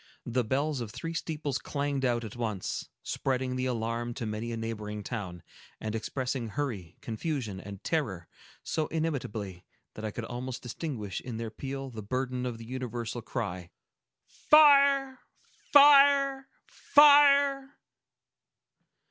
[0.25, 4.57] The bells of three steeples clanged out at once, spreading the alarm to many a
[4.57, 5.43] neighboring town,
[5.79, 8.27] and expressing hurry, confusion, and terror,
[8.63, 13.21] so inimitably that I could almost distinguish in their peal the burden of the universal
[13.21, 15.19] cry,—"Fire!
[15.71, 16.47] Fire!
[16.67, 17.77] Fire!"